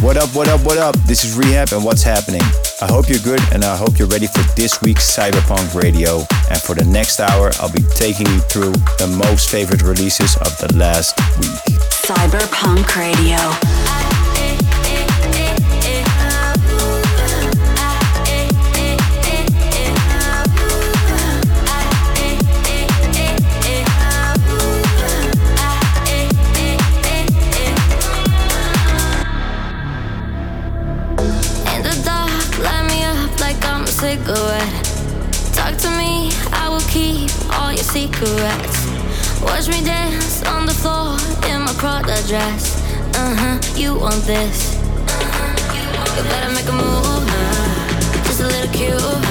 What 0.00 0.16
up, 0.16 0.34
what 0.34 0.48
up, 0.48 0.64
what 0.64 0.78
up? 0.78 0.96
This 1.04 1.24
is 1.24 1.36
R3HAB 1.36 1.76
and 1.76 1.84
what's 1.84 2.02
happening? 2.02 2.40
I 2.80 2.86
hope 2.86 3.10
you're 3.10 3.18
good 3.18 3.40
and 3.52 3.62
I 3.62 3.76
hope 3.76 3.98
you're 3.98 4.08
ready 4.08 4.26
for 4.28 4.40
this 4.56 4.80
week's 4.80 5.14
CYB3RPVNK 5.14 5.82
Radio. 5.82 6.24
And 6.48 6.58
for 6.58 6.74
the 6.74 6.86
next 6.86 7.20
hour, 7.20 7.50
I'll 7.60 7.70
be 7.70 7.82
taking 7.96 8.26
you 8.28 8.40
through 8.40 8.72
the 8.96 9.14
most 9.22 9.50
favorite 9.50 9.82
releases 9.82 10.36
of 10.38 10.56
the 10.56 10.74
last 10.74 11.18
week. 11.38 11.76
CYB3RPVNK 12.06 12.96
Radio. 12.96 14.09
Secrets. 37.90 38.86
Watch 39.42 39.66
me 39.66 39.82
dance 39.84 40.44
on 40.46 40.64
the 40.64 40.72
floor 40.72 41.16
in 41.50 41.62
my 41.62 41.72
Prada 41.76 42.22
dress. 42.28 42.80
Uh 43.16 43.34
huh, 43.34 43.58
you 43.76 43.96
want 43.96 44.22
this? 44.26 44.76
You 46.16 46.22
better 46.22 46.52
make 46.54 46.68
a 46.68 46.72
move, 46.72 47.26
just 48.26 48.40
a 48.40 48.46
little 48.46 48.72
cue. 48.72 49.29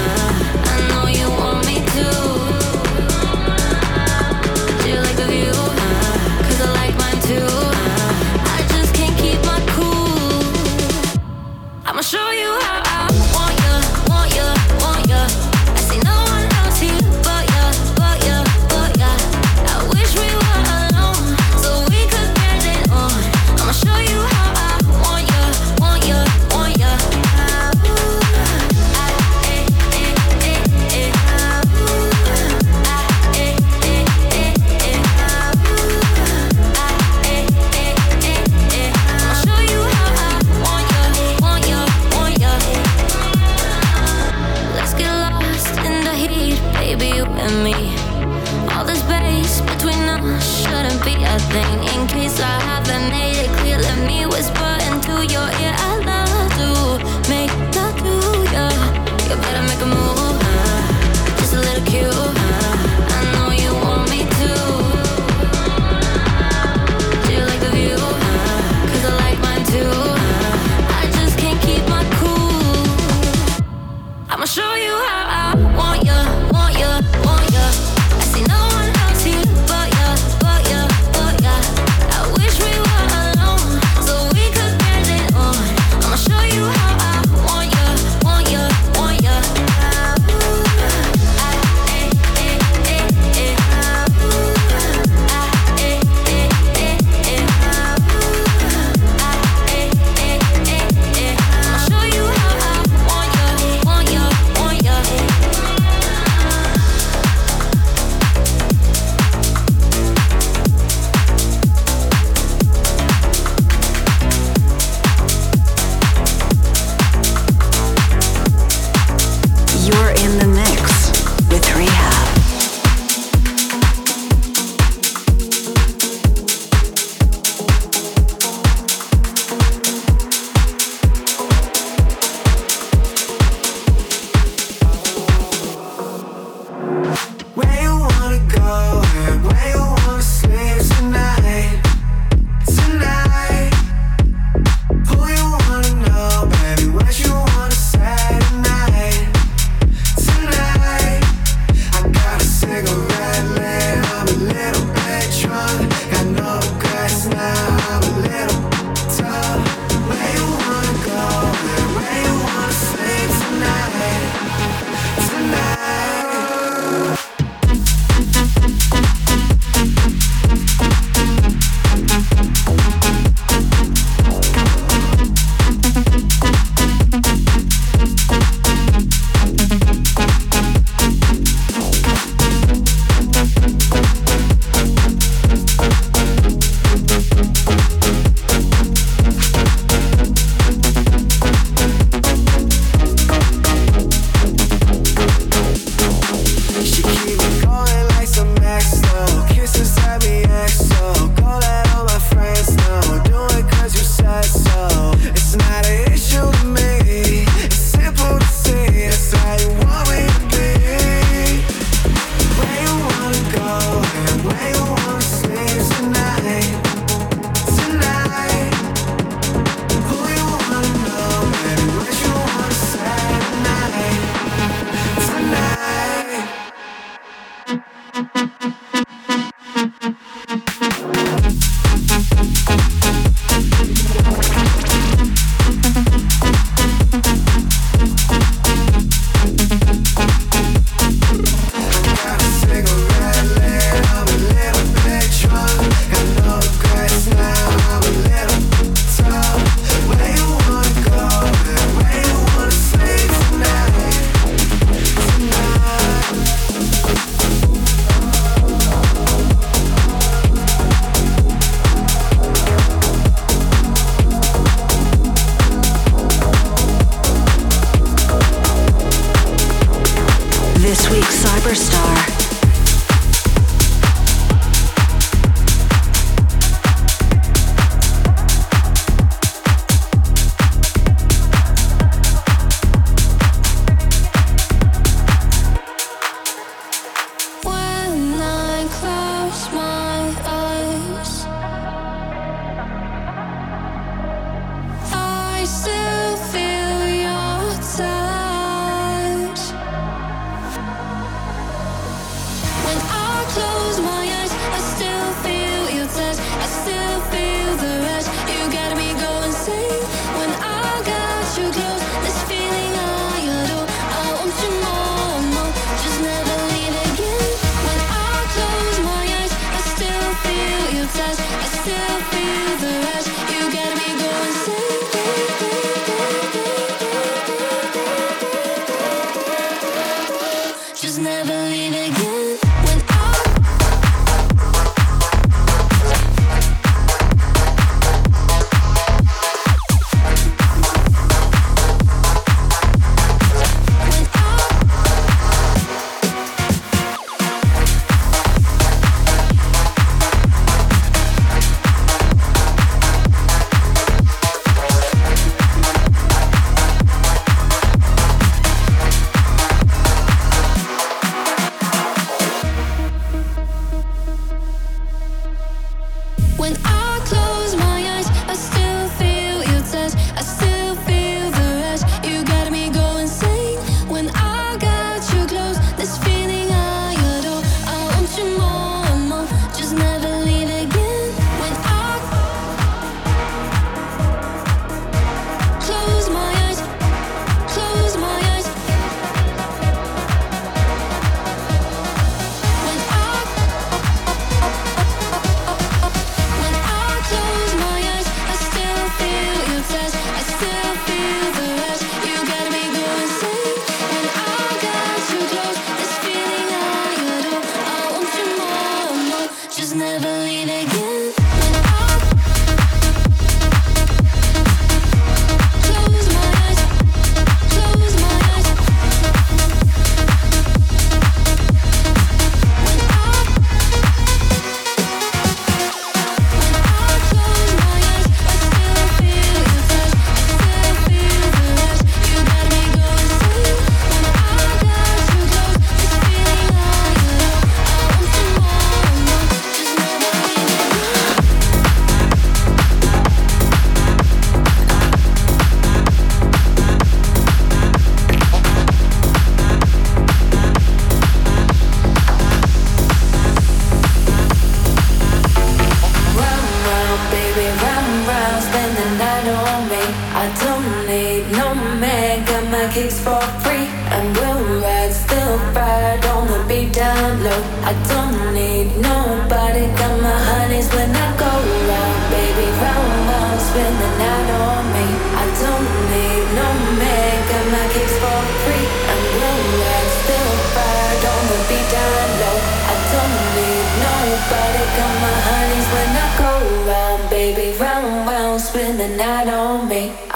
when 366.60 366.76
I 366.84 367.09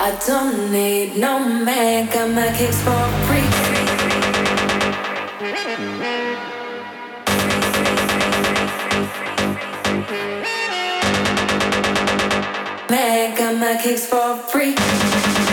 I 0.06 0.14
don't 0.28 0.70
need 0.70 1.16
no 1.16 1.40
man, 1.40 2.08
got 2.08 2.30
my 2.30 2.52
kicks 2.58 2.82
for 2.82 2.92
free. 3.24 3.48
Man, 12.90 13.38
got 13.38 13.56
my 13.56 13.82
kicks 13.82 14.06
for 14.06 14.36
free. 14.52 15.53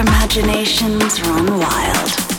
Imaginations 0.00 1.20
run 1.22 1.58
wild. 1.58 2.29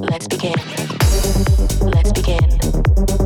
Let's 0.00 0.26
begin. 0.28 0.54
Let's 1.82 2.12
begin. 2.12 3.19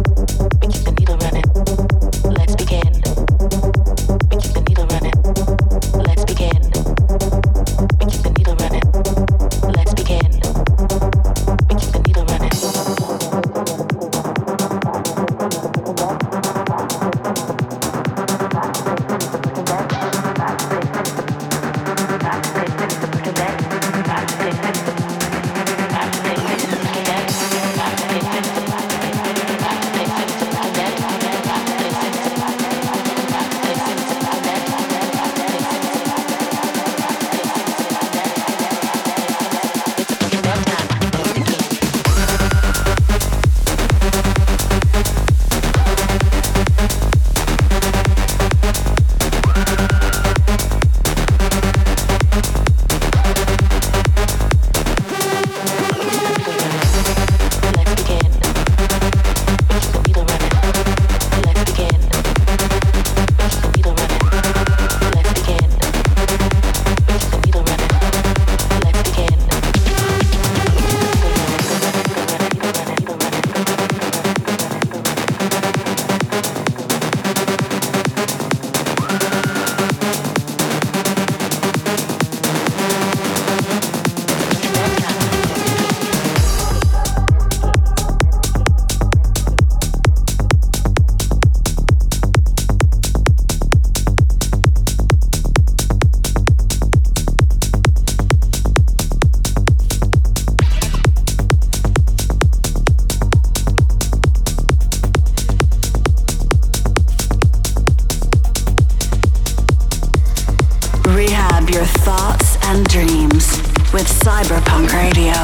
your 111.75 111.85
thoughts 112.07 112.57
and 112.67 112.87
dreams 112.87 113.59
with 113.93 114.07
CYB3RPVNK 114.07 114.93
Radio. 114.93 115.41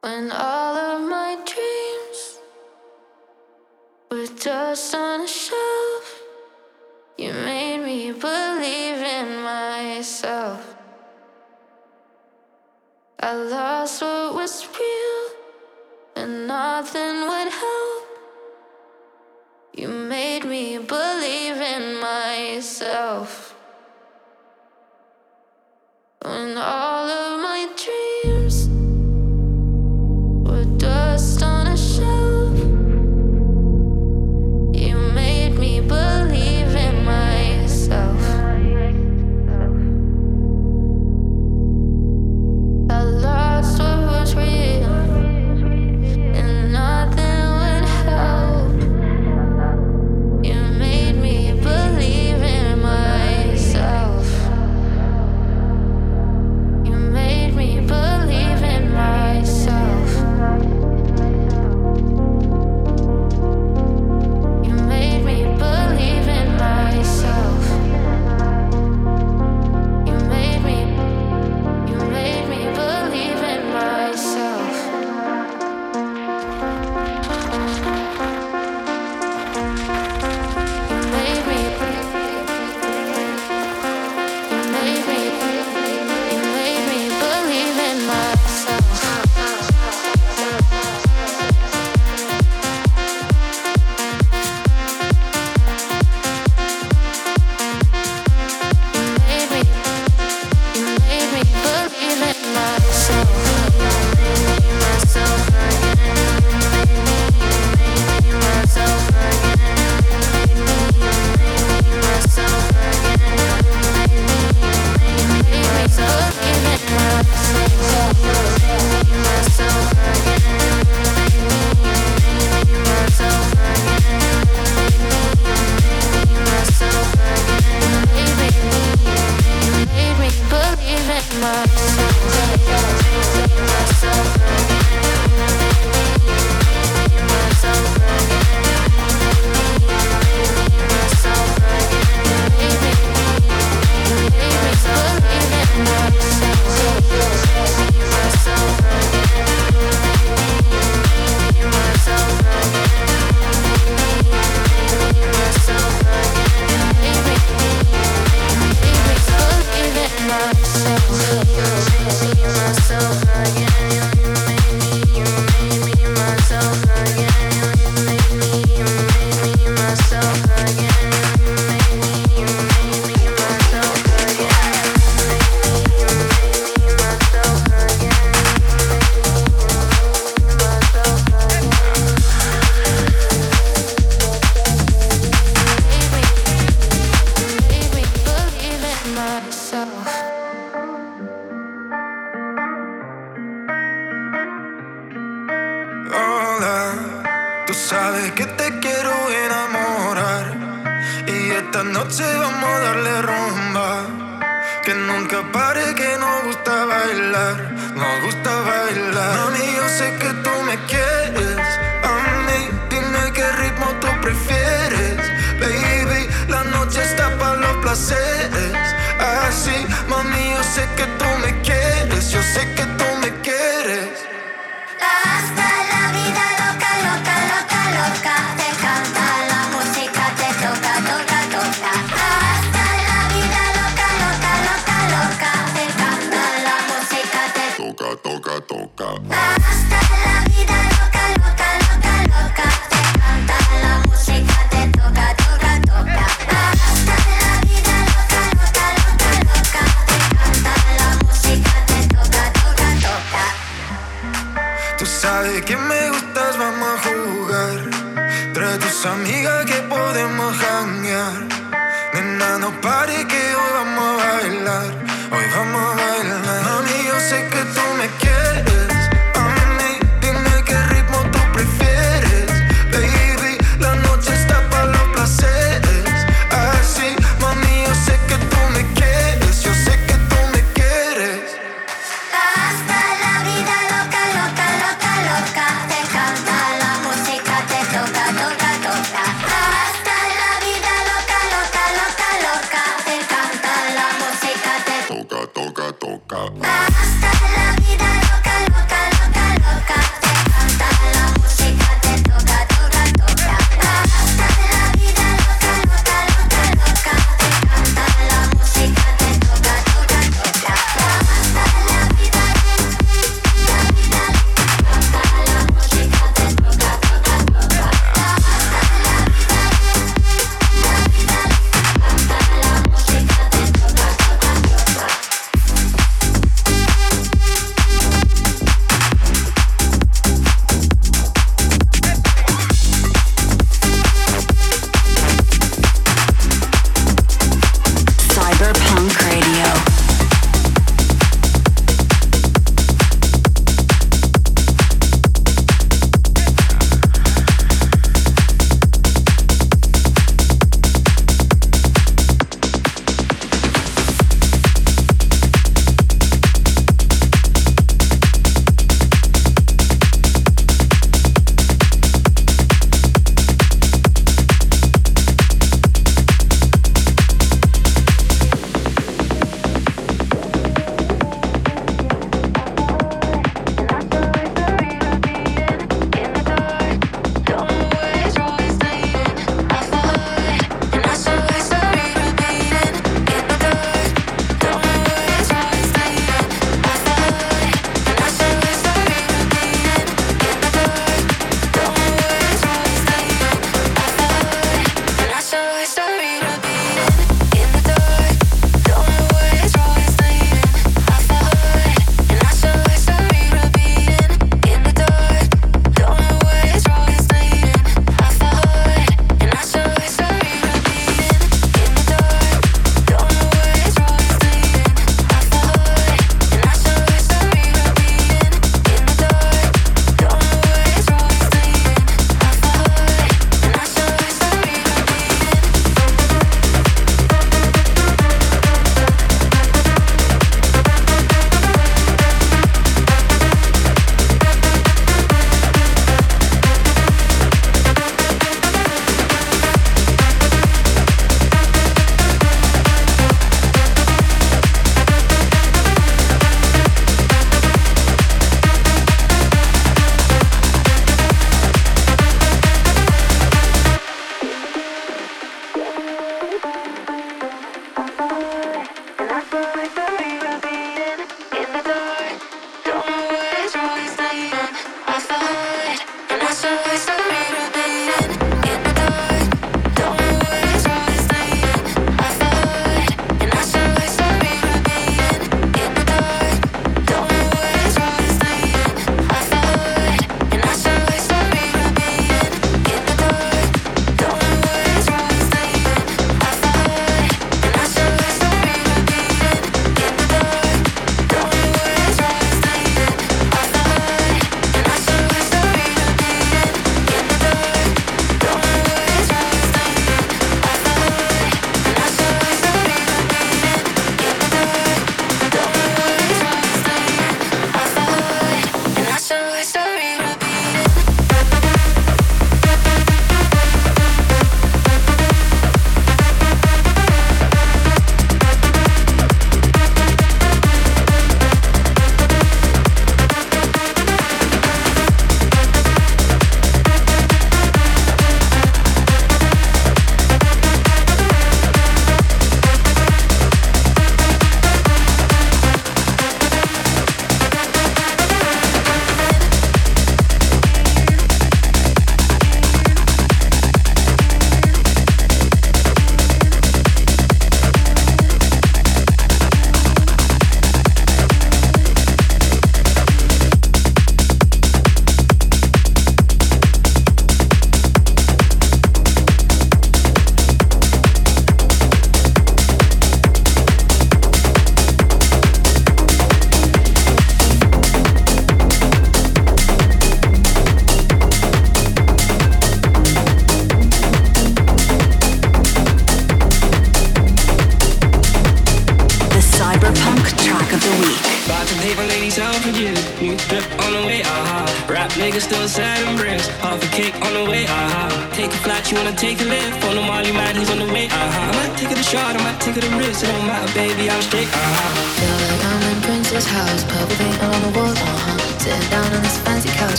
When 0.00 0.32
all 0.32 0.74
of 0.74 1.06
my 1.10 1.36
dreams 1.44 2.38
were 4.10 4.34
just 4.34 4.94
on 4.94 5.20
a 5.20 5.28
shelf, 5.28 6.22
you 7.18 7.34
made 7.34 7.84
me 7.84 8.12
believe 8.12 9.00
in 9.18 9.42
myself. 9.42 10.74
I 13.20 13.34
lost 13.34 14.02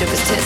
shook 0.00 0.08
his 0.08 0.28
tail. 0.28 0.39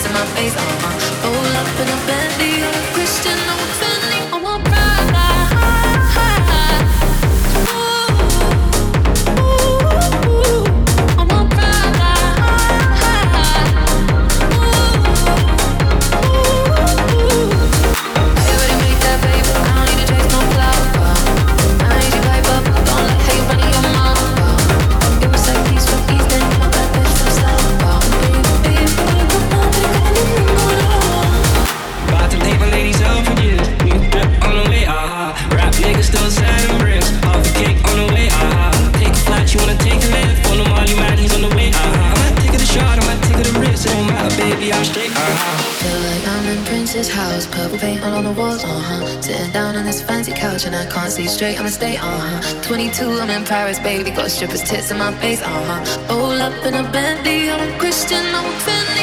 Got 54.25 54.31
strippers' 54.31 54.63
tits 54.63 54.89
in 54.89 54.97
my 54.97 55.11
face, 55.21 55.39
uh 55.39 55.45
huh. 55.45 56.15
All 56.15 56.41
up 56.41 56.65
in 56.65 56.73
a 56.73 56.81
bendy, 56.91 57.51
I'm 57.51 57.77
Christian, 57.77 58.25
I'm 58.33 58.51
feeling. 58.61 58.94